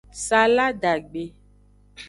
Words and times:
Saladagbe. 0.25 1.23